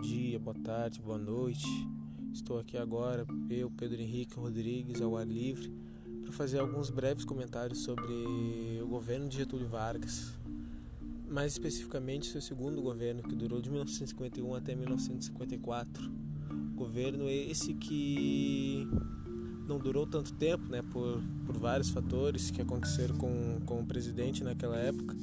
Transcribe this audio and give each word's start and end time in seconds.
dia, 0.00 0.38
boa 0.38 0.56
tarde, 0.56 0.98
boa 0.98 1.18
noite. 1.18 1.66
Estou 2.32 2.58
aqui 2.58 2.78
agora, 2.78 3.26
eu, 3.50 3.70
Pedro 3.70 4.00
Henrique 4.00 4.34
Rodrigues, 4.34 5.02
ao 5.02 5.14
ar 5.14 5.26
livre, 5.26 5.70
para 6.22 6.32
fazer 6.32 6.58
alguns 6.58 6.88
breves 6.88 7.22
comentários 7.24 7.80
sobre 7.80 8.80
o 8.82 8.86
governo 8.86 9.28
de 9.28 9.36
Getúlio 9.36 9.68
Vargas, 9.68 10.32
mais 11.28 11.52
especificamente 11.52 12.28
seu 12.28 12.40
segundo 12.40 12.80
governo, 12.80 13.22
que 13.22 13.34
durou 13.34 13.60
de 13.60 13.68
1951 13.68 14.54
até 14.54 14.74
1954. 14.74 16.10
Governo 16.74 17.28
esse 17.28 17.74
que 17.74 18.88
não 19.68 19.78
durou 19.78 20.06
tanto 20.06 20.32
tempo, 20.32 20.64
né, 20.70 20.80
por, 20.80 21.22
por 21.44 21.58
vários 21.58 21.90
fatores 21.90 22.50
que 22.50 22.62
aconteceram 22.62 23.16
com, 23.16 23.60
com 23.66 23.80
o 23.80 23.86
presidente 23.86 24.42
naquela 24.42 24.78
época, 24.78 25.14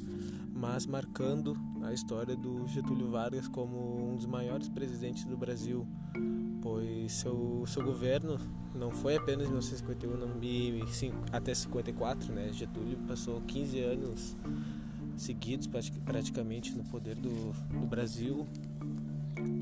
mas 0.58 0.86
marcando 0.86 1.56
a 1.82 1.92
história 1.92 2.36
do 2.36 2.66
Getúlio 2.66 3.08
Vargas 3.10 3.46
como 3.46 4.12
um 4.12 4.16
dos 4.16 4.26
maiores 4.26 4.68
presidentes 4.68 5.24
do 5.24 5.36
Brasil, 5.36 5.86
pois 6.60 7.12
seu, 7.12 7.64
seu 7.66 7.84
governo 7.84 8.36
não 8.74 8.90
foi 8.90 9.16
apenas 9.16 9.46
1951 9.46 10.16
não, 10.16 10.42
e, 10.42 10.82
até 11.32 11.54
54, 11.54 12.32
né? 12.32 12.52
Getúlio 12.52 12.98
passou 13.06 13.40
15 13.40 13.80
anos 13.80 14.36
seguidos 15.16 15.68
praticamente 16.04 16.74
no 16.74 16.82
poder 16.84 17.14
do, 17.14 17.52
do 17.68 17.86
Brasil 17.86 18.44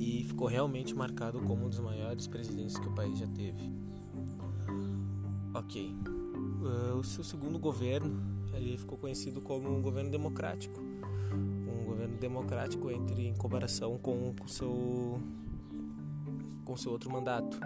e 0.01 0.25
ficou 0.25 0.49
realmente 0.49 0.95
marcado 0.95 1.41
como 1.41 1.67
um 1.67 1.69
dos 1.69 1.81
maiores 1.81 2.27
presidentes 2.27 2.79
que 2.79 2.89
o 2.89 2.95
país 2.95 3.19
já 3.19 3.27
teve. 3.27 3.71
Ok, 5.53 5.95
uh, 5.95 6.97
o 6.97 7.05
seu 7.05 7.23
segundo 7.23 7.59
governo 7.59 8.35
ele 8.55 8.79
ficou 8.79 8.97
conhecido 8.97 9.43
como 9.43 9.71
um 9.71 9.83
governo 9.83 10.11
democrático 10.11 10.86
democrático 12.17 12.91
entre 12.91 13.29
em 13.29 13.35
comparação 13.35 13.99
com 13.99 14.35
o 14.45 14.49
seu 14.49 15.21
com 16.65 16.77
seu 16.77 16.93
outro 16.93 17.11
mandato. 17.11 17.59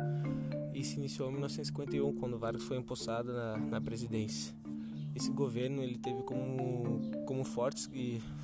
E 0.75 0.85
se 0.85 0.97
iniciou 0.97 1.29
em 1.29 1.33
1951, 1.33 2.15
quando 2.17 2.39
Vargas 2.39 2.63
foi 2.63 2.77
empossado 2.77 3.33
na, 3.33 3.57
na 3.57 3.81
presidência. 3.81 4.55
Esse 5.15 5.31
governo 5.33 5.83
ele 5.83 5.99
teve 5.99 6.23
como, 6.23 7.01
como 7.27 7.43
fortes 7.43 7.91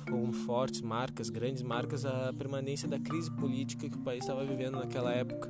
como 0.09 0.33
fortes 0.33 0.81
marcas, 0.81 1.29
grandes 1.29 1.61
marcas, 1.61 2.05
a 2.05 2.33
permanência 2.33 2.87
da 2.87 2.99
crise 2.99 3.31
política 3.31 3.89
que 3.89 3.95
o 3.95 4.01
país 4.01 4.23
estava 4.23 4.43
vivendo 4.43 4.75
naquela 4.75 5.13
época. 5.13 5.49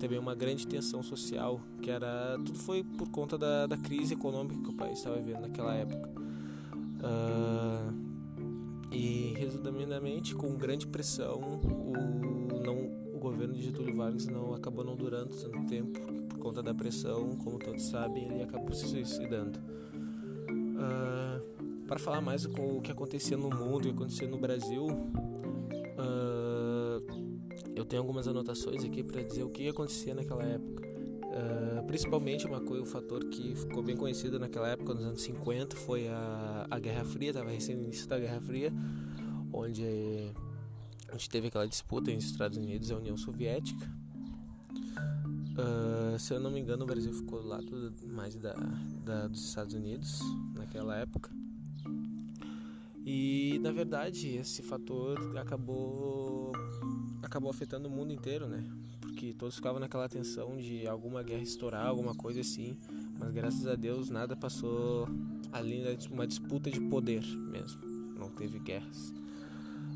Também 0.00 0.18
uma 0.18 0.34
grande 0.34 0.66
tensão 0.66 1.02
social, 1.02 1.60
que 1.80 1.90
era 1.90 2.36
tudo 2.44 2.58
foi 2.58 2.82
por 2.82 3.08
conta 3.08 3.38
da, 3.38 3.66
da 3.66 3.76
crise 3.76 4.14
econômica 4.14 4.60
que 4.60 4.70
o 4.70 4.74
país 4.74 4.98
estava 4.98 5.16
vivendo 5.16 5.42
naquela 5.42 5.74
época. 5.74 6.10
Uh, 6.98 8.05
e, 8.96 9.34
resumidamente, 9.34 10.34
com 10.34 10.56
grande 10.56 10.86
pressão, 10.86 11.38
o, 11.62 11.92
não, 12.64 12.86
o 13.14 13.18
governo 13.18 13.52
de 13.52 13.64
Getúlio 13.64 13.94
Vargas 13.94 14.26
não 14.26 14.54
acabou 14.54 14.82
não 14.82 14.96
durando 14.96 15.34
tanto 15.36 15.66
tempo 15.66 16.00
por 16.28 16.38
conta 16.38 16.62
da 16.62 16.74
pressão, 16.74 17.36
como 17.36 17.58
todos 17.58 17.82
sabem, 17.84 18.24
ele 18.24 18.42
acabou 18.42 18.72
se 18.72 18.86
suicidando. 18.86 19.58
Uh, 20.48 21.86
para 21.86 21.98
falar 21.98 22.22
mais 22.22 22.46
com 22.46 22.78
o 22.78 22.80
que 22.80 22.90
acontecia 22.90 23.36
no 23.36 23.50
mundo, 23.50 23.80
o 23.80 23.82
que 23.82 23.90
acontecia 23.90 24.26
no 24.26 24.38
Brasil, 24.38 24.86
uh, 24.86 26.16
eu 27.74 27.84
tenho 27.84 28.00
algumas 28.00 28.26
anotações 28.26 28.82
aqui 28.82 29.02
para 29.02 29.22
dizer 29.22 29.44
o 29.44 29.50
que 29.50 29.68
acontecia 29.68 30.14
naquela 30.14 30.42
época. 30.42 30.85
Uh, 31.36 31.86
principalmente 31.86 32.46
uma 32.46 32.60
coisa, 32.60 32.82
um 32.82 32.86
fator 32.86 33.22
que 33.26 33.54
ficou 33.54 33.82
bem 33.82 33.94
conhecido 33.94 34.38
naquela 34.38 34.68
época, 34.68 34.94
nos 34.94 35.04
anos 35.04 35.22
50, 35.22 35.76
foi 35.76 36.08
a, 36.08 36.66
a 36.70 36.78
Guerra 36.78 37.04
Fria, 37.04 37.28
estava 37.28 37.50
recém 37.50 37.76
início 37.76 38.08
da 38.08 38.18
Guerra 38.18 38.40
Fria, 38.40 38.72
onde 39.52 39.84
a 41.08 41.12
gente 41.12 41.28
teve 41.28 41.48
aquela 41.48 41.68
disputa 41.68 42.10
entre 42.10 42.24
os 42.24 42.32
Estados 42.32 42.56
Unidos 42.56 42.88
e 42.88 42.92
a 42.94 42.96
União 42.96 43.16
Soviética. 43.18 43.86
Uh, 45.58 46.18
se 46.18 46.32
eu 46.32 46.40
não 46.40 46.50
me 46.50 46.60
engano, 46.60 46.84
o 46.84 46.86
Brasil 46.86 47.12
ficou 47.12 47.42
do 47.42 47.48
lado 47.48 47.92
mais 48.06 48.38
da, 48.38 48.54
da, 49.04 49.26
dos 49.28 49.48
Estados 49.48 49.74
Unidos 49.74 50.20
naquela 50.54 50.96
época. 50.96 51.30
E 53.04 53.58
na 53.62 53.72
verdade 53.72 54.36
esse 54.36 54.62
fator 54.62 55.36
acabou 55.38 56.52
acabou 57.22 57.50
afetando 57.50 57.88
o 57.88 57.90
mundo 57.90 58.12
inteiro, 58.12 58.48
né? 58.48 58.64
Que 59.26 59.34
todos 59.34 59.56
ficavam 59.56 59.80
naquela 59.80 60.08
tensão 60.08 60.56
de 60.56 60.86
alguma 60.86 61.20
guerra 61.22 61.42
estourar, 61.42 61.86
alguma 61.86 62.14
coisa 62.14 62.40
assim. 62.40 62.78
Mas 63.18 63.32
graças 63.32 63.66
a 63.66 63.74
Deus 63.74 64.08
nada 64.08 64.36
passou 64.36 65.08
além 65.52 65.96
de 65.96 66.08
uma 66.08 66.26
disputa 66.26 66.70
de 66.70 66.80
poder 66.80 67.24
mesmo. 67.50 67.80
Não 68.16 68.30
teve 68.30 68.60
guerras. 68.60 69.12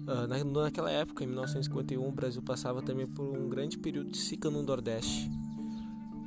Uh, 0.02 0.26
na, 0.26 0.42
naquela 0.62 0.90
época, 0.90 1.22
em 1.22 1.28
1951, 1.28 2.06
o 2.06 2.10
Brasil 2.10 2.42
passava 2.42 2.82
também 2.82 3.06
por 3.06 3.24
um 3.24 3.48
grande 3.48 3.78
período 3.78 4.10
de 4.10 4.18
seca 4.18 4.50
no 4.50 4.62
Nordeste, 4.62 5.30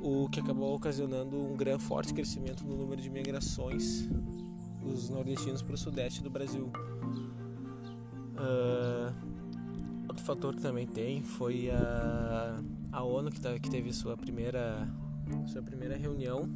o 0.00 0.28
que 0.30 0.40
acabou 0.40 0.74
ocasionando 0.74 1.36
um 1.36 1.56
grande 1.56 1.82
forte 1.82 2.14
crescimento 2.14 2.64
no 2.64 2.76
número 2.76 3.02
de 3.02 3.10
migrações 3.10 4.08
dos 4.80 5.10
nordestinos 5.10 5.60
para 5.60 5.74
o 5.74 5.78
sudeste 5.78 6.22
do 6.22 6.30
Brasil. 6.30 6.70
Uh, 8.36 9.12
outro 10.08 10.24
fator 10.24 10.54
que 10.54 10.62
também 10.62 10.86
tem 10.86 11.22
foi 11.22 11.70
a 11.70 12.58
a 12.94 13.02
ONU 13.02 13.28
que, 13.28 13.40
tá, 13.40 13.58
que 13.58 13.68
teve 13.68 13.92
sua 13.92 14.16
primeira, 14.16 14.88
sua 15.48 15.60
primeira 15.60 15.96
reunião 15.96 16.48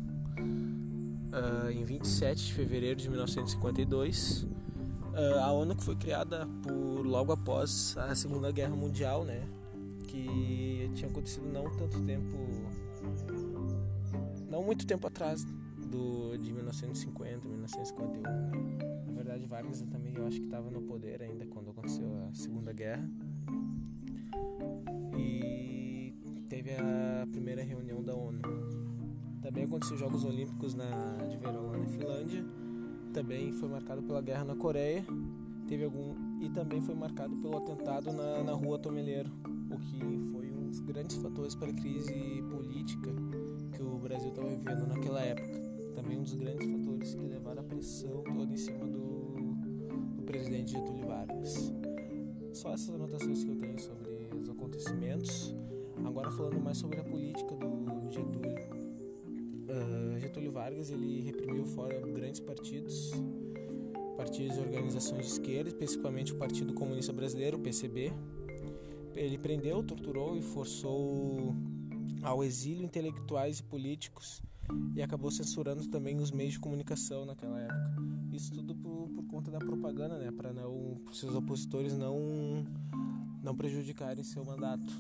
uh, 1.33 1.71
em 1.71 1.85
27 1.85 2.47
de 2.47 2.55
fevereiro 2.55 3.01
de 3.01 3.11
1952. 3.11 4.45
Uh, 4.45 4.49
ah, 5.41 5.47
a 5.47 5.53
ONU 5.53 5.75
que 5.75 5.83
foi 5.83 5.97
criada 5.97 6.47
por 6.63 7.05
logo 7.05 7.33
após 7.33 7.97
a 7.99 8.15
Segunda 8.15 8.53
Guerra 8.53 8.77
Mundial, 8.77 9.25
né? 9.25 9.41
Que 10.07 10.89
tinha 10.95 11.11
acontecido 11.11 11.47
não 11.53 11.65
tanto 11.77 12.01
tempo, 12.03 12.37
não 14.49 14.63
muito 14.63 14.87
tempo 14.87 15.09
atrás 15.09 15.45
do 15.45 16.39
de 16.39 16.53
1950, 16.53 17.49
1951. 17.49 18.23
Né? 18.23 18.79
Na 19.07 19.13
verdade, 19.13 19.45
Vargas 19.45 19.83
também 19.83 20.15
eu 20.15 20.25
acho 20.25 20.39
que 20.39 20.45
estava 20.47 20.71
no 20.71 20.83
poder 20.83 21.21
ainda 21.21 21.45
quando 21.47 21.71
aconteceu 21.71 22.09
a 22.29 22.33
Segunda 22.33 22.73
Guerra. 22.73 23.11
Primeira 27.29 27.63
reunião 27.63 28.03
da 28.03 28.15
ONU. 28.15 28.41
Também 29.41 29.65
aconteceu 29.65 29.95
os 29.95 30.01
Jogos 30.01 30.25
Olímpicos 30.25 30.75
na, 30.75 31.17
de 31.29 31.37
verão 31.37 31.71
na 31.71 31.87
Finlândia. 31.87 32.45
Também 33.13 33.53
foi 33.53 33.69
marcado 33.69 34.03
pela 34.03 34.21
guerra 34.21 34.45
na 34.45 34.55
Coreia. 34.55 35.05
Teve 35.67 35.85
algum 35.85 36.15
e 36.41 36.49
também 36.51 36.81
foi 36.81 36.95
marcado 36.95 37.37
pelo 37.37 37.57
atentado 37.57 38.13
na, 38.13 38.43
na 38.43 38.53
Rua 38.53 38.79
Tomeleiro, 38.79 39.31
o 39.71 39.79
que 39.79 39.99
foi 40.33 40.51
um 40.51 40.69
dos 40.69 40.81
grandes 40.81 41.17
fatores 41.17 41.55
para 41.55 41.71
a 41.71 41.75
crise 41.75 42.43
política 42.51 43.11
que 43.73 43.83
o 43.83 43.99
Brasil 43.99 44.29
estava 44.29 44.49
vivendo 44.49 44.87
naquela 44.87 45.21
época. 45.21 45.61
Também 45.95 46.19
um 46.19 46.23
dos 46.23 46.35
grandes 46.35 46.71
fatores 46.71 47.15
que 47.15 47.27
levaram 47.27 47.61
a 47.61 47.65
pressão 47.65 48.23
toda 48.23 48.53
em 48.53 48.57
cima 48.57 48.87
do, 48.87 49.35
do 50.17 50.23
presidente 50.23 50.73
Getúlio 50.73 51.07
Vargas. 51.07 51.73
Só 52.53 52.73
essas 52.73 52.95
anotações 52.95 53.45
que 53.45 53.51
eu 53.51 53.57
tenho 53.57 53.79
sobre 53.79 54.31
os 54.41 54.49
acontecimentos. 54.49 55.55
Agora 56.05 56.31
falando 56.31 56.61
mais 56.61 56.79
sobre 56.79 57.01
a 57.01 57.05
política 57.05 57.55
do 57.55 58.11
Getúlio. 58.11 58.59
Uh, 59.69 60.19
Getúlio 60.19 60.51
Vargas 60.51 60.91
ele 60.91 61.21
reprimiu 61.23 61.65
fora 61.65 62.01
grandes 62.01 62.41
partidos, 62.41 63.13
partidos 64.17 64.57
e 64.57 64.61
organizações 64.61 65.27
de 65.27 65.33
esquerda, 65.33 65.71
principalmente 65.73 66.33
o 66.33 66.37
Partido 66.37 66.73
Comunista 66.75 67.13
Brasileiro, 67.13 67.59
o 67.59 67.61
PCB. 67.61 68.13
Ele 69.15 69.39
prendeu, 69.39 69.83
torturou 69.83 70.37
e 70.37 70.43
forçou 70.43 71.55
ao 72.23 72.43
exílio 72.43 72.85
intelectuais 72.85 73.59
e 73.59 73.63
políticos 73.63 74.43
e 74.95 75.03
acabou 75.03 75.31
censurando 75.31 75.87
também 75.89 76.17
os 76.17 76.31
meios 76.31 76.53
de 76.53 76.61
comunicação 76.61 77.25
naquela 77.25 77.61
época. 77.61 78.03
Isso 78.33 78.53
tudo 78.53 78.75
por, 78.75 79.09
por 79.09 79.25
conta 79.25 79.51
da 79.51 79.59
propaganda, 79.59 80.19
né, 80.19 80.31
para 80.31 80.53
não 80.53 81.01
seus 81.13 81.35
opositores 81.35 81.97
não 81.97 82.65
não 83.43 83.57
prejudicarem 83.57 84.23
seu 84.25 84.45
mandato. 84.45 84.93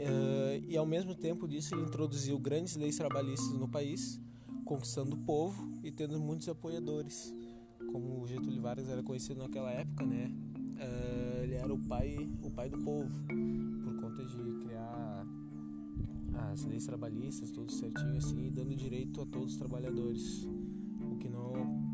Uh, 0.00 0.64
e 0.66 0.76
ao 0.76 0.86
mesmo 0.86 1.14
tempo 1.14 1.46
disso 1.46 1.74
ele 1.74 1.82
introduziu 1.82 2.38
grandes 2.38 2.76
leis 2.76 2.96
trabalhistas 2.96 3.52
no 3.52 3.68
país, 3.68 4.20
conquistando 4.64 5.14
o 5.14 5.18
povo 5.18 5.78
e 5.82 5.90
tendo 5.90 6.18
muitos 6.18 6.48
apoiadores. 6.48 7.32
Como 7.90 8.26
Getúlio 8.26 8.62
Vargas 8.62 8.88
era 8.88 9.02
conhecido 9.02 9.40
naquela 9.40 9.70
época, 9.70 10.04
né? 10.06 10.32
Uh, 10.76 11.42
ele 11.42 11.54
era 11.54 11.72
o 11.72 11.78
pai, 11.78 12.16
o 12.42 12.50
pai 12.50 12.68
do 12.68 12.78
povo, 12.78 13.10
por 13.84 14.00
conta 14.00 14.24
de 14.24 14.64
criar 14.64 15.26
as 16.50 16.64
leis 16.64 16.86
trabalhistas, 16.86 17.50
tudo 17.50 17.70
certinho 17.70 18.16
assim, 18.16 18.50
dando 18.50 18.74
direito 18.74 19.20
a 19.20 19.26
todos 19.26 19.52
os 19.52 19.58
trabalhadores, 19.58 20.44
o 21.00 21.16
que 21.16 21.28
não 21.28 21.52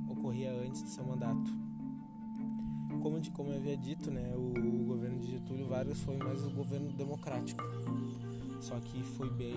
ocorria 0.08 0.52
antes 0.52 0.82
de 0.82 0.90
seu 0.90 1.04
mandato. 1.04 1.50
Como, 3.02 3.20
como 3.32 3.50
eu 3.50 3.56
havia 3.56 3.76
dito, 3.76 4.10
né, 4.10 4.34
o 4.36 4.52
Getúlio 5.48 5.66
Vargas 5.66 5.98
foi 6.00 6.14
mais 6.18 6.44
um 6.44 6.50
governo 6.50 6.92
democrático. 6.92 7.64
Só 8.60 8.78
que 8.80 9.02
foi 9.02 9.30
bem. 9.30 9.56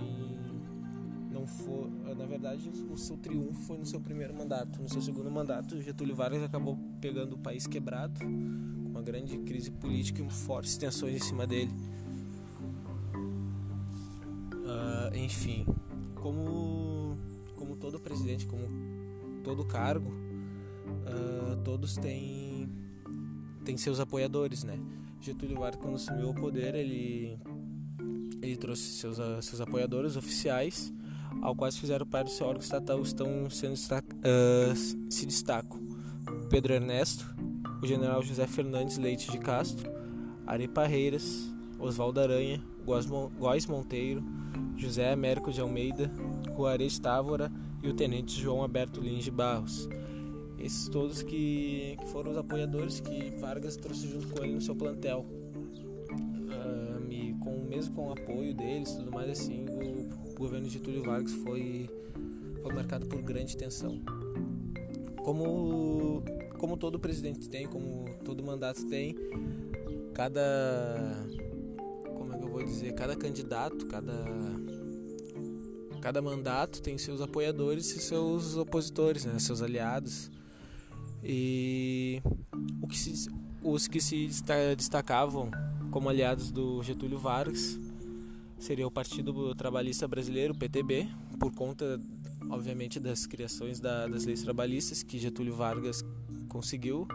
Não 1.29 1.45
foi. 1.45 1.89
Na 2.15 2.25
verdade, 2.25 2.71
o 2.89 2.97
seu 2.97 3.17
triunfo 3.17 3.61
foi 3.63 3.77
no 3.77 3.85
seu 3.85 3.99
primeiro 3.99 4.33
mandato. 4.33 4.81
No 4.81 4.88
seu 4.88 5.01
segundo 5.01 5.29
mandato, 5.29 5.81
Getúlio 5.81 6.15
Vargas 6.15 6.43
acabou 6.43 6.79
pegando 7.01 7.35
o 7.35 7.38
país 7.38 7.67
quebrado, 7.67 8.21
com 8.21 8.25
uma 8.25 9.01
grande 9.01 9.38
crise 9.39 9.69
política 9.69 10.21
e 10.21 10.29
fortes 10.29 10.77
tensões 10.77 11.13
em 11.13 11.19
cima 11.19 11.45
dele. 11.45 11.73
enfim, 15.13 15.65
como, 16.15 17.17
como 17.57 17.75
todo 17.75 17.99
presidente, 17.99 18.47
como 18.47 18.65
todo 19.43 19.65
cargo, 19.65 20.09
uh, 20.09 21.57
todos 21.65 21.97
têm, 21.97 22.69
têm 23.65 23.77
seus 23.77 23.99
apoiadores, 23.99 24.63
né? 24.63 24.79
Getúlio 25.21 25.59
Vargas, 25.59 25.79
quando 25.79 25.95
assumiu 25.95 26.29
o 26.29 26.33
poder, 26.33 26.73
ele, 26.73 27.38
ele 28.41 28.57
trouxe 28.57 28.81
seus, 28.81 29.18
seus 29.45 29.62
apoiadores 29.62 30.15
oficiais, 30.15 30.91
ao 31.41 31.56
quais 31.56 31.77
fizeram 31.77 32.06
parte 32.06 32.27
do 32.27 32.33
seu 32.33 32.47
órgão 32.47 32.62
estatal, 32.62 33.01
estão 33.01 33.50
sendo 33.50 33.73
uh, 33.73 34.75
se 35.09 35.25
destacam 35.25 35.79
Pedro 36.50 36.73
Ernesto, 36.73 37.33
o 37.81 37.88
general 37.88 38.21
José 38.23 38.47
Fernandes 38.47 38.97
Leite 38.97 39.31
de 39.31 39.38
Castro, 39.38 39.89
Ari 40.45 40.68
Parreiras, 40.68 41.50
Oswaldo 41.79 42.19
Aranha, 42.19 42.62
Góis 42.83 43.65
Monteiro, 43.67 44.24
José 44.75 45.12
Américo 45.12 45.51
de 45.51 45.62
Almeida, 45.62 46.12
Juarez 46.56 47.00
Távora 47.00 47.51
e 47.81 47.88
o 47.88 47.94
tenente 47.94 48.39
João 48.39 48.62
Alberto 48.62 49.00
Lins 49.00 49.24
de 49.24 49.31
Barros. 49.31 49.88
Esses 50.63 50.88
todos 50.88 51.24
que, 51.24 51.98
que, 52.00 52.08
foram 52.08 52.31
os 52.31 52.38
apoiadores 52.38 53.00
que 53.00 53.31
Vargas 53.40 53.75
trouxe 53.75 54.08
junto 54.08 54.28
com 54.28 54.44
ele 54.44 54.54
no 54.54 54.62
seu 54.62 54.75
plantel. 54.75 55.25
Um, 56.12 57.12
e 57.12 57.34
com, 57.40 57.66
mesmo 57.68 57.96
com 57.96 58.10
o 58.10 58.12
apoio 58.12 58.54
deles 58.54 58.92
tudo 58.94 59.12
mais 59.12 59.30
assim, 59.30 59.66
o, 59.69 60.30
o 60.30 60.36
governo 60.36 60.68
de 60.68 60.74
Getúlio 60.74 61.04
Vargas 61.04 61.34
foi, 61.34 61.90
foi 62.62 62.74
marcado 62.74 63.08
por 63.08 63.22
grande 63.22 63.58
tensão. 63.58 64.00
Como, 65.24 66.24
como 66.58 66.78
todo 66.78 67.00
presidente 67.00 67.50
tem, 67.50 67.68
como 67.68 68.06
todo 68.24 68.44
mandato 68.44 68.86
tem, 68.88 69.16
cada 70.13 71.25
como 72.16 72.34
é 72.34 72.38
que 72.38 72.44
eu 72.44 72.50
vou 72.50 72.63
dizer, 72.63 72.94
cada 72.94 73.16
candidato, 73.16 73.88
cada 73.88 74.25
cada 76.02 76.22
mandato 76.22 76.81
tem 76.81 76.98
seus 76.98 77.22
apoiadores 77.22 77.96
e 77.96 78.00
seus 78.00 78.58
opositores, 78.58 79.24
né, 79.24 79.38
seus 79.38 79.62
aliados. 79.62 80.31
E 81.23 82.21
que 82.91 82.97
se, 82.97 83.29
os 83.63 83.88
que 83.88 84.01
se 84.01 84.29
destacavam 84.75 85.50
como 85.89 86.09
aliados 86.09 86.51
do 86.51 86.83
Getúlio 86.83 87.18
Vargas 87.18 87.79
seria 88.59 88.85
o 88.85 88.91
Partido 88.91 89.56
Trabalhista 89.56 90.07
Brasileiro, 90.07 90.53
PTB, 90.53 91.09
por 91.39 91.51
conta, 91.53 92.00
obviamente, 92.50 93.00
das 93.00 93.25
criações 93.25 93.79
da, 93.79 94.07
das 94.07 94.25
leis 94.25 94.44
trabalhistas 94.44 95.01
que 95.01 95.18
Getúlio 95.18 95.56
Vargas 95.56 96.03
conseguiu 96.47 97.07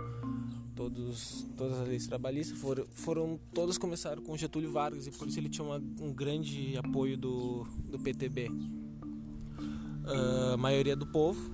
todos, 0.74 1.46
todas 1.56 1.78
as 1.78 1.88
leis 1.88 2.06
trabalhistas 2.06 2.58
foram, 2.58 2.84
foram 2.90 3.40
todas 3.54 3.78
começaram 3.78 4.22
com 4.22 4.36
Getúlio 4.36 4.72
Vargas 4.72 5.06
e 5.06 5.10
por 5.10 5.28
isso 5.28 5.38
ele 5.38 5.48
tinha 5.48 5.64
uma, 5.64 5.82
um 6.00 6.12
grande 6.12 6.76
apoio 6.76 7.16
do, 7.16 7.64
do 7.90 7.98
PTB. 7.98 8.48
Uh, 8.48 10.54
a 10.54 10.56
maioria 10.56 10.96
do 10.96 11.06
povo, 11.06 11.50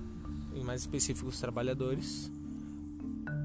em 0.55 0.63
mais 0.63 0.81
específico 0.81 1.29
os 1.29 1.39
trabalhadores. 1.39 2.31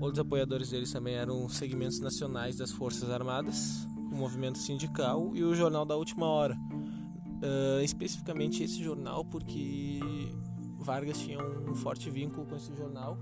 Outros 0.00 0.21
apoiadores 0.21 0.71
deles 0.71 0.93
também 0.93 1.15
eram 1.15 1.49
segmentos 1.49 2.00
nacionais 2.00 2.56
das 2.56 2.71
Forças 2.71 3.11
Armadas, 3.11 3.87
o 3.97 4.15
movimento 4.15 4.59
sindical 4.59 5.35
e 5.35 5.43
o 5.43 5.55
jornal 5.55 5.85
da 5.85 5.97
última 5.97 6.27
hora. 6.27 6.56
Uh, 6.56 7.83
especificamente 7.83 8.62
esse 8.62 8.83
jornal 8.83 9.25
porque 9.25 10.00
Vargas 10.79 11.19
tinha 11.19 11.39
um 11.41 11.75
forte 11.75 12.11
vínculo 12.11 12.47
com 12.47 12.56
esse 12.56 12.75
jornal 12.75 13.17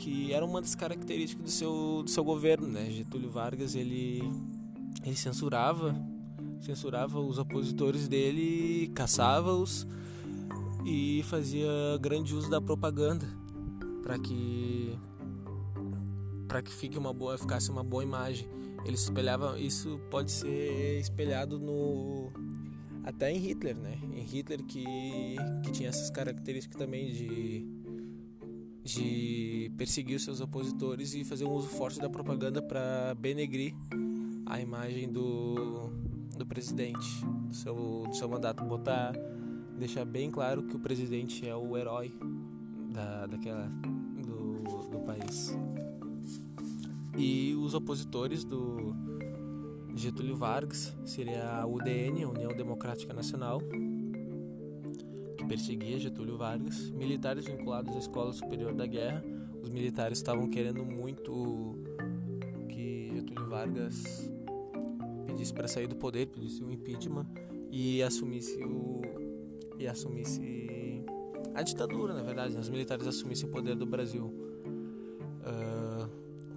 que 0.00 0.32
era 0.32 0.44
uma 0.44 0.62
das 0.62 0.74
características 0.74 1.44
do 1.44 1.50
seu, 1.50 2.02
do 2.02 2.08
seu 2.08 2.24
governo, 2.24 2.66
né? 2.66 2.90
Getúlio 2.90 3.30
Vargas, 3.30 3.74
ele, 3.74 4.22
ele 5.04 5.14
censurava, 5.14 5.94
censurava 6.60 7.20
os 7.20 7.38
opositores 7.38 8.08
dele, 8.08 8.90
caçava-os 8.94 9.86
e 10.86 11.22
fazia 11.24 11.68
grande 12.00 12.34
uso 12.34 12.48
da 12.48 12.62
propaganda 12.62 13.26
para 14.02 14.18
que 14.18 14.98
para 16.50 16.60
que 16.60 16.72
fique 16.72 16.98
uma 16.98 17.14
boa, 17.14 17.38
ficasse 17.38 17.70
uma 17.70 17.84
boa 17.84 18.02
imagem. 18.02 18.48
Ele 18.84 18.96
espelhava, 18.96 19.56
isso 19.56 20.00
pode 20.10 20.32
ser 20.32 20.98
espelhado 20.98 21.60
no 21.60 22.32
até 23.04 23.30
em 23.30 23.38
Hitler, 23.38 23.76
né? 23.76 23.96
Em 24.12 24.24
Hitler 24.24 24.64
que 24.64 24.84
que 25.62 25.70
tinha 25.70 25.88
essas 25.88 26.10
características 26.10 26.76
também 26.76 27.12
de 27.12 27.64
de 28.82 29.70
perseguir 29.78 30.16
os 30.16 30.24
seus 30.24 30.40
opositores 30.40 31.14
e 31.14 31.22
fazer 31.24 31.44
um 31.44 31.52
uso 31.52 31.68
forte 31.68 32.00
da 32.00 32.10
propaganda 32.10 32.60
para 32.60 33.14
benegrir 33.14 33.72
a 34.44 34.60
imagem 34.60 35.08
do, 35.08 35.92
do 36.36 36.44
presidente, 36.44 37.24
do 37.46 37.54
seu, 37.54 38.04
do 38.08 38.16
seu 38.16 38.28
mandato, 38.28 38.64
botar, 38.64 39.12
deixar 39.78 40.04
bem 40.04 40.30
claro 40.30 40.64
que 40.64 40.74
o 40.74 40.80
presidente 40.80 41.48
é 41.48 41.54
o 41.54 41.76
herói 41.76 42.12
da, 42.92 43.26
daquela, 43.26 43.68
do, 43.68 44.88
do 44.88 44.98
país. 45.00 45.54
E 47.70 47.72
os 47.72 47.74
opositores 47.74 48.42
do 48.42 48.96
Getúlio 49.94 50.34
Vargas 50.34 50.92
seria 51.04 51.48
a 51.48 51.64
UDN, 51.68 52.24
a 52.24 52.28
União 52.28 52.52
Democrática 52.52 53.14
Nacional, 53.14 53.60
perseguia 55.46 55.96
Getúlio 56.00 56.36
Vargas, 56.36 56.90
militares 56.90 57.44
vinculados 57.44 57.94
à 57.94 57.98
Escola 58.00 58.32
Superior 58.32 58.74
da 58.74 58.86
Guerra. 58.86 59.22
Os 59.62 59.70
militares 59.70 60.18
estavam 60.18 60.50
querendo 60.50 60.84
muito 60.84 61.78
que 62.68 63.12
Getúlio 63.14 63.48
Vargas 63.48 64.28
pedisse 65.28 65.54
para 65.54 65.68
sair 65.68 65.86
do 65.86 65.94
poder, 65.94 66.26
pedisse 66.26 66.64
o 66.64 66.72
impeachment 66.72 67.28
e 67.70 68.02
assumisse 68.02 68.60
o 68.64 69.00
e 69.78 69.86
assumisse 69.86 71.04
a 71.54 71.62
ditadura, 71.62 72.14
na 72.14 72.22
verdade, 72.24 72.52
né? 72.52 72.60
os 72.60 72.68
militares 72.68 73.06
assumissem 73.06 73.48
o 73.48 73.52
poder 73.52 73.76
do 73.76 73.86
Brasil. 73.86 74.49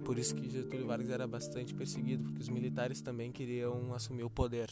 Por 0.04 0.18
isso 0.18 0.34
que 0.34 0.48
Getúlio 0.48 0.86
Vargas 0.86 1.10
era 1.10 1.26
bastante 1.26 1.74
perseguido, 1.74 2.24
porque 2.24 2.42
os 2.42 2.48
militares 2.48 3.00
também 3.00 3.32
queriam 3.32 3.94
assumir 3.94 4.22
o 4.22 4.30
poder. 4.30 4.70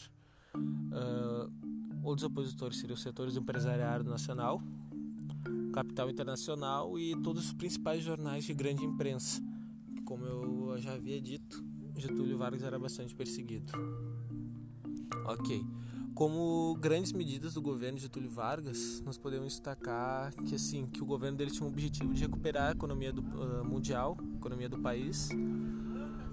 Uh, 0.55 1.73
Outros 2.03 2.25
opositores 2.25 2.79
seriam 2.79 2.95
os 2.95 3.03
setores 3.03 3.35
do 3.35 3.41
empresariado 3.41 4.11
nacional, 4.11 4.61
capital 5.73 6.11
internacional 6.11 6.99
e 6.99 7.15
todos 7.23 7.47
os 7.47 7.53
principais 7.53 8.03
jornais 8.03 8.45
de 8.45 8.53
grande 8.53 8.85
imprensa. 8.85 9.41
Como 10.05 10.25
eu 10.25 10.81
já 10.81 10.95
havia 10.95 11.21
dito, 11.21 11.65
Getúlio 11.97 12.37
Vargas 12.37 12.65
era 12.65 12.77
bastante 12.77 13.15
perseguido. 13.15 13.73
Ok. 15.27 15.65
Como 16.15 16.77
grandes 16.79 17.13
medidas 17.13 17.55
do 17.55 17.63
governo 17.63 17.97
de 17.97 18.03
Getúlio 18.03 18.31
Vargas, 18.31 19.03
nós 19.05 19.17
podemos 19.17 19.55
destacar 19.55 20.35
que 20.45 20.55
assim 20.55 20.87
que 20.87 21.03
o 21.03 21.07
governo 21.07 21.39
dele 21.39 21.51
tinha 21.51 21.67
o 21.67 21.71
objetivo 21.71 22.13
de 22.13 22.21
recuperar 22.21 22.69
a 22.69 22.73
economia 22.73 23.13
do, 23.13 23.23
uh, 23.23 23.65
mundial, 23.65 24.17
a 24.21 24.37
economia 24.37 24.69
do 24.69 24.79
país, 24.79 25.31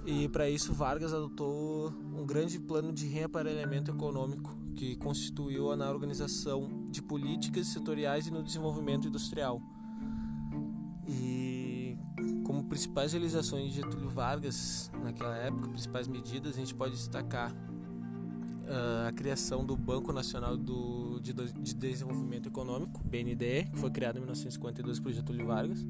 e 0.05 0.27
para 0.27 0.49
isso 0.49 0.73
Vargas 0.73 1.13
adotou 1.13 1.93
um 2.13 2.25
grande 2.25 2.59
plano 2.59 2.91
de 2.91 3.05
reaparelhamento 3.07 3.91
econômico 3.91 4.57
que 4.75 4.95
constituiu 4.97 5.75
na 5.75 5.89
organização 5.89 6.87
de 6.89 7.01
políticas 7.01 7.67
setoriais 7.67 8.27
e 8.27 8.31
no 8.31 8.43
desenvolvimento 8.43 9.07
industrial. 9.07 9.61
E 11.07 11.97
como 12.43 12.63
principais 12.65 13.13
realizações 13.13 13.69
de 13.69 13.81
Getúlio 13.81 14.09
Vargas 14.09 14.91
naquela 15.03 15.35
época, 15.37 15.69
principais 15.69 16.07
medidas, 16.07 16.55
a 16.55 16.59
gente 16.59 16.73
pode 16.73 16.95
destacar 16.95 17.53
a 19.07 19.11
criação 19.11 19.65
do 19.65 19.75
Banco 19.75 20.13
Nacional 20.13 20.55
do, 20.55 21.19
de, 21.19 21.33
de 21.33 21.73
Desenvolvimento 21.73 22.47
Econômico, 22.47 23.01
BNDE, 23.03 23.69
que 23.71 23.77
foi 23.77 23.89
criado 23.89 24.17
em 24.17 24.19
1952 24.19 24.99
por 24.99 25.11
Getúlio 25.11 25.47
Vargas, 25.47 25.85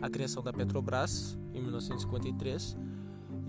a 0.00 0.08
criação 0.08 0.42
da 0.42 0.52
Petrobras 0.52 1.38
em 1.54 1.60
1953 1.60 2.76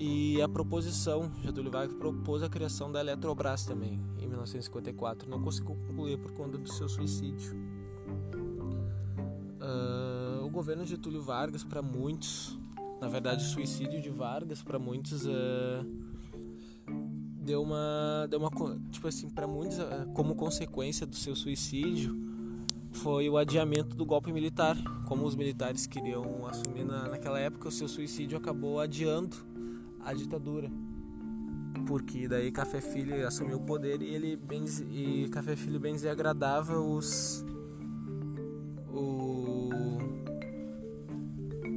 e 0.03 0.41
a 0.41 0.49
proposição, 0.49 1.31
Getúlio 1.43 1.71
Vargas 1.71 1.95
propôs 1.95 2.41
a 2.41 2.49
criação 2.49 2.91
da 2.91 2.99
Eletrobras 2.99 3.65
também, 3.65 3.99
em 4.17 4.27
1954. 4.27 5.29
Não 5.29 5.39
conseguiu 5.41 5.75
concluir 5.75 6.17
por 6.17 6.31
conta 6.31 6.57
do 6.57 6.67
seu 6.71 6.89
suicídio. 6.89 7.55
Uh, 9.61 10.43
o 10.43 10.49
governo 10.49 10.85
Getúlio 10.85 11.21
Vargas, 11.21 11.63
para 11.63 11.83
muitos, 11.83 12.57
na 12.99 13.07
verdade, 13.07 13.43
o 13.45 13.47
suicídio 13.47 14.01
de 14.01 14.09
Vargas, 14.09 14.63
para 14.63 14.79
muitos, 14.79 15.23
uh, 15.23 15.85
deu 17.41 17.61
uma. 17.63 18.27
Deu 18.29 18.39
uma 18.39 18.51
tipo 18.91 19.07
assim, 19.07 19.27
para 19.29 19.47
muitos, 19.47 19.79
uh, 19.79 20.07
como 20.13 20.35
consequência 20.35 21.05
do 21.05 21.15
seu 21.15 21.35
suicídio, 21.35 22.15
foi 22.91 23.29
o 23.29 23.37
adiamento 23.37 23.95
do 23.95 24.05
golpe 24.05 24.31
militar. 24.31 24.77
Como 25.07 25.25
os 25.25 25.35
militares 25.35 25.87
queriam 25.87 26.47
assumir 26.47 26.85
na, 26.85 27.09
naquela 27.09 27.39
época, 27.39 27.67
o 27.67 27.71
seu 27.71 27.87
suicídio 27.87 28.37
acabou 28.37 28.79
adiando 28.79 29.35
a 29.99 30.13
ditadura. 30.13 30.69
Porque 31.87 32.27
daí 32.27 32.51
Café 32.51 32.79
Filho 32.79 33.27
assumiu 33.27 33.57
o 33.57 33.61
poder 33.61 34.01
e 34.01 34.13
ele 34.13 34.35
bem 34.35 34.65
e 34.91 35.27
Café 35.29 35.55
Filho 35.55 35.79
bem 35.79 35.93
desagradava 35.93 36.79
os 36.79 37.43
o 38.87 39.69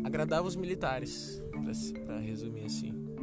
agradava 0.05 0.47
os 0.47 0.57
militares, 0.57 1.43
para 2.05 2.19
resumir 2.19 2.67
assim. 2.67 3.14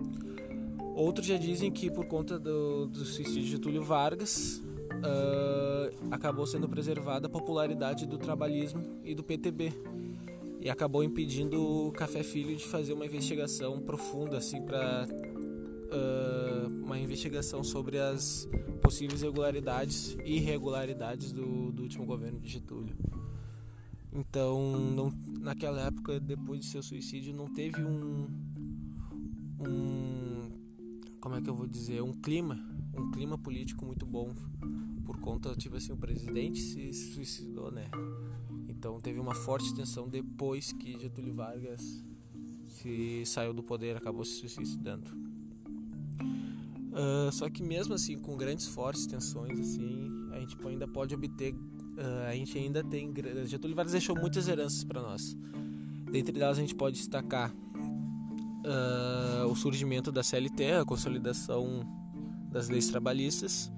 Outros 0.93 1.25
já 1.25 1.37
dizem 1.37 1.71
que 1.71 1.89
por 1.89 2.05
conta 2.05 2.37
do, 2.37 2.85
do 2.85 3.05
suicídio 3.05 3.43
de 3.43 3.51
Getúlio 3.51 3.83
Vargas, 3.83 4.61
uh, 5.01 6.07
acabou 6.11 6.45
sendo 6.45 6.67
preservada 6.67 7.27
a 7.27 7.29
popularidade 7.29 8.05
do 8.05 8.17
trabalhismo 8.17 8.99
e 9.03 9.15
do 9.15 9.23
PTB 9.23 9.73
e 10.59 10.69
acabou 10.69 11.03
impedindo 11.03 11.87
o 11.87 11.91
Café 11.91 12.21
Filho 12.23 12.55
de 12.55 12.65
fazer 12.65 12.93
uma 12.93 13.05
investigação 13.05 13.79
profunda 13.81 14.37
assim 14.37 14.61
para 14.61 15.07
uh, 15.07 16.67
uma 16.83 16.99
investigação 16.99 17.63
sobre 17.63 17.97
as 17.97 18.47
possíveis 18.81 19.21
irregularidades 19.21 20.17
e 20.23 20.37
irregularidades 20.37 21.31
do, 21.31 21.71
do 21.71 21.83
último 21.83 22.05
governo 22.05 22.39
de 22.39 22.49
Getúlio. 22.49 22.95
Então, 24.13 24.77
não, 24.93 25.13
naquela 25.39 25.87
época, 25.87 26.19
depois 26.19 26.59
de 26.59 26.65
seu 26.65 26.83
suicídio, 26.83 27.33
não 27.33 27.47
teve 27.47 27.81
um, 27.81 28.27
um 29.61 30.40
como 31.21 31.35
é 31.35 31.41
que 31.41 31.49
eu 31.49 31.55
vou 31.55 31.67
dizer, 31.67 32.01
um 32.01 32.11
clima, 32.11 32.59
um 32.97 33.11
clima 33.11 33.37
político 33.37 33.85
muito 33.85 34.05
bom 34.05 34.33
por 35.05 35.19
conta, 35.19 35.55
tipo 35.55 35.75
assim, 35.77 35.93
o 35.93 35.97
presidente 35.97 36.59
se 36.59 36.91
suicidou, 36.93 37.71
né? 37.71 37.89
Então 38.67 38.99
teve 38.99 39.19
uma 39.19 39.35
forte 39.35 39.73
tensão 39.75 40.09
depois 40.09 40.71
que 40.73 40.99
Getúlio 40.99 41.35
Vargas 41.35 42.03
se 42.67 43.23
saiu 43.25 43.53
do 43.53 43.61
poder, 43.61 43.95
acabou 43.95 44.25
se 44.25 44.49
suicidando. 44.49 45.07
Uh, 46.91 47.31
só 47.31 47.49
que 47.49 47.61
mesmo 47.61 47.93
assim, 47.93 48.17
com 48.17 48.35
grandes 48.35 48.67
fortes 48.67 49.05
tensões, 49.05 49.59
assim, 49.59 50.09
a 50.31 50.39
gente 50.39 50.57
ainda 50.67 50.87
pode 50.87 51.13
obter, 51.13 51.53
uh, 51.53 52.27
a 52.27 52.35
gente 52.35 52.57
ainda 52.57 52.83
tem 52.83 53.13
Getúlio 53.45 53.75
Vargas 53.75 53.91
deixou 53.91 54.15
muitas 54.15 54.47
heranças 54.47 54.83
para 54.83 55.01
nós. 55.01 55.37
Dentre 56.11 56.41
elas 56.41 56.57
a 56.57 56.61
gente 56.61 56.75
pode 56.75 56.97
destacar 56.97 57.53
uh, 58.65 59.45
o 59.47 59.55
surgimento 59.55 60.11
da 60.11 60.23
CLT, 60.23 60.73
a 60.73 60.85
consolidação 60.85 61.85
das 62.51 62.69
leis 62.69 62.89
trabalhistas, 62.89 63.71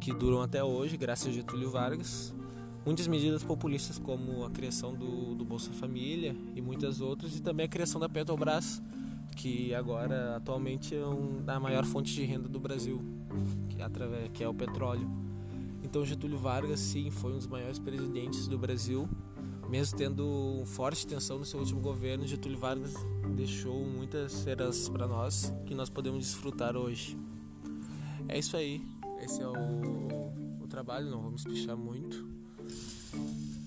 que 0.00 0.12
duram 0.12 0.42
até 0.42 0.62
hoje, 0.62 0.96
graças 0.96 1.28
a 1.28 1.32
Getúlio 1.32 1.70
Vargas. 1.70 2.34
Muitas 2.84 3.06
medidas 3.06 3.42
populistas, 3.42 3.98
como 3.98 4.44
a 4.44 4.50
criação 4.50 4.94
do, 4.94 5.34
do 5.34 5.44
Bolsa 5.44 5.72
Família 5.72 6.36
e 6.54 6.60
muitas 6.60 7.00
outras, 7.00 7.36
e 7.36 7.42
também 7.42 7.66
a 7.66 7.68
criação 7.68 8.00
da 8.00 8.08
Petrobras, 8.08 8.80
que 9.34 9.74
agora 9.74 10.36
atualmente 10.36 10.94
é 10.94 11.04
um, 11.04 11.42
a 11.46 11.58
maior 11.58 11.84
fonte 11.84 12.12
de 12.14 12.24
renda 12.24 12.48
do 12.48 12.60
Brasil, 12.60 13.02
que, 13.68 13.82
através, 13.82 14.30
que 14.32 14.44
é 14.44 14.48
o 14.48 14.54
petróleo. 14.54 15.10
Então 15.82 16.04
Getúlio 16.04 16.38
Vargas, 16.38 16.80
sim, 16.80 17.10
foi 17.10 17.32
um 17.32 17.36
dos 17.36 17.46
maiores 17.46 17.78
presidentes 17.78 18.46
do 18.46 18.58
Brasil 18.58 19.08
mesmo 19.68 19.98
tendo 19.98 20.62
forte 20.66 21.06
tensão 21.06 21.38
no 21.38 21.44
seu 21.44 21.60
último 21.60 21.80
governo, 21.80 22.26
Getúlio 22.26 22.58
Vargas 22.58 22.94
deixou 23.34 23.84
muitas 23.84 24.46
heranças 24.46 24.88
para 24.88 25.06
nós 25.06 25.52
que 25.66 25.74
nós 25.74 25.90
podemos 25.90 26.20
desfrutar 26.20 26.76
hoje. 26.76 27.18
É 28.28 28.38
isso 28.38 28.56
aí. 28.56 28.82
Esse 29.22 29.42
é 29.42 29.48
o, 29.48 30.62
o 30.62 30.68
trabalho, 30.68 31.10
não 31.10 31.22
vamos 31.22 31.44
pichar 31.44 31.76
muito. 31.76 32.26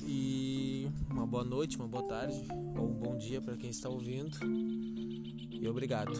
E 0.06 0.88
uma 1.10 1.26
boa 1.26 1.44
noite, 1.44 1.78
uma 1.78 1.88
boa 1.88 2.04
tarde 2.04 2.48
ou 2.78 2.90
um 2.90 2.94
bom 2.94 3.18
dia 3.18 3.42
para 3.42 3.58
quem 3.58 3.70
está 3.70 3.90
ouvindo. 3.90 4.38
E 5.52 5.68
obrigado. 5.68 6.14